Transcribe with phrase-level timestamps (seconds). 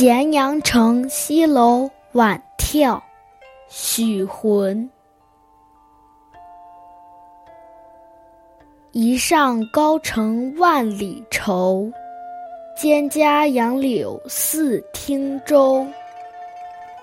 [0.00, 2.98] 咸阳城西楼晚眺，
[3.68, 4.88] 许浑。
[8.92, 11.92] 一上高城万里愁，
[12.78, 15.86] 蒹葭杨柳似汀洲。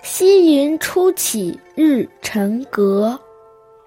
[0.02, 3.16] 溪云初起日沉阁，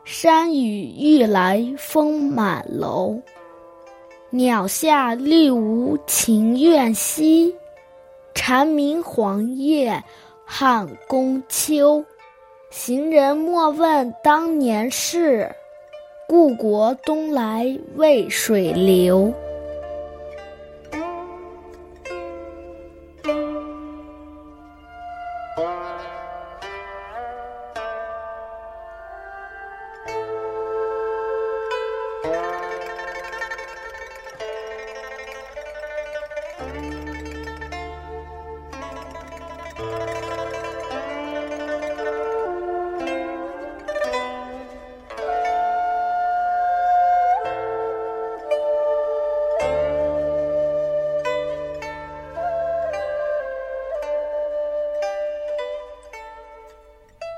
[0.05, 3.20] 山雨欲来风满楼。
[4.30, 7.54] 鸟下绿芜情愿西。
[8.52, 10.04] 蝉鸣黄叶
[10.44, 12.04] 汉宫秋，
[12.70, 15.50] 行人莫问当年事，
[16.27, 17.66] 故国东来
[17.96, 19.34] 渭水流。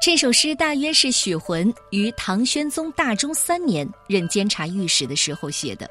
[0.06, 5.90] 这首诗大约是许浑于唐宣宗大中三年任监察御史的时候写的。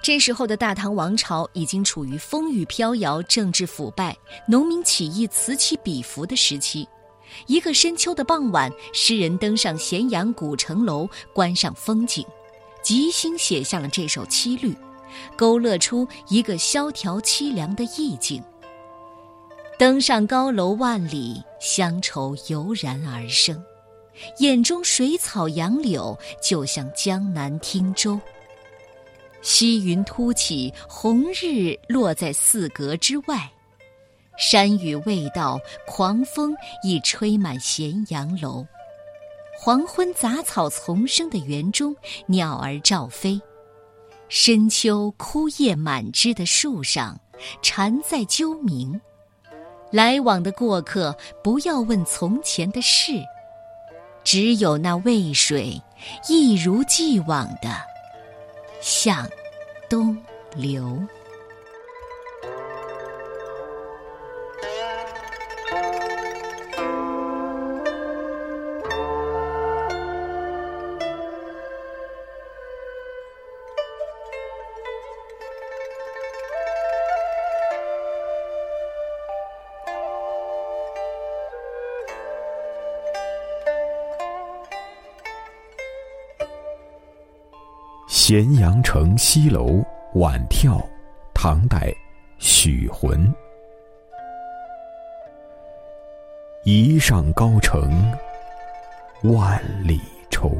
[0.00, 6.86] 这时候的大唐王朝已经处于风雨飘摇、政治腐败、农民起义此起彼伏的时期。
[7.48, 12.24] 一个深秋的傍晚，诗人登上咸阳古城楼观赏风景，
[12.84, 14.72] 即兴写下了这首七律，
[15.36, 18.40] 勾勒出一个萧条凄凉的意境。
[19.80, 23.64] 登上高楼万里，乡愁油然而生，
[24.36, 28.20] 眼中水草杨柳，就像江南汀洲。
[29.40, 33.50] 溪云突起，红日落在四阁之外，
[34.36, 36.54] 山雨未到，狂风
[36.84, 38.66] 已吹满咸阳楼。
[39.58, 41.96] 黄昏杂草丛生的园中，
[42.26, 43.40] 鸟儿照飞；
[44.28, 47.18] 深秋枯叶满枝的树上，
[47.62, 49.00] 蝉在啾鸣。
[49.90, 53.12] 来往的过客，不要问从前的事，
[54.22, 55.80] 只有那渭水，
[56.28, 57.70] 一如既往的
[58.80, 59.28] 向
[59.88, 60.16] 东
[60.54, 60.98] 流。
[88.10, 89.80] 咸阳城西楼
[90.14, 90.84] 晚眺，
[91.32, 91.94] 唐代，
[92.38, 93.32] 许浑。
[96.64, 98.12] 一上高城，
[99.22, 100.50] 万里愁。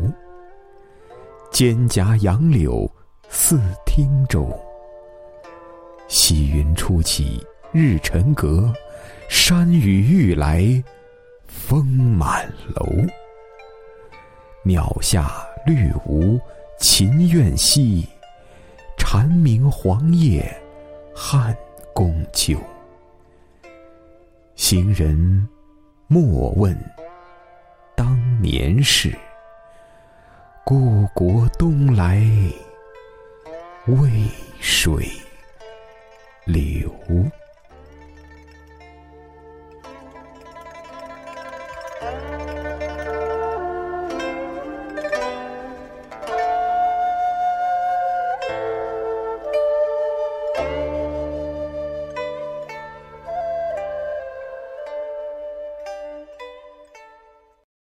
[1.51, 2.89] 蒹葭杨柳
[3.29, 4.49] 似汀洲。
[6.07, 8.73] 溪云初起日沉阁，
[9.29, 10.63] 山雨欲来
[11.49, 12.87] 风满楼。
[14.63, 16.41] 鸟下绿芜。
[16.81, 18.09] 秦苑西，
[18.97, 20.43] 蝉鸣黄叶
[21.15, 21.55] 汉
[21.95, 22.59] 宫秋。
[24.55, 25.47] 行人
[26.07, 26.75] 莫问
[27.95, 29.15] 当年事，
[30.65, 32.19] 故国东来
[33.87, 34.11] 渭
[34.59, 35.07] 水
[36.47, 36.91] 流。